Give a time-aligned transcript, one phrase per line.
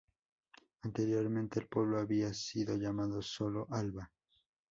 [0.81, 4.11] Anteriormente el pueblo había sido llamado sólo Alba.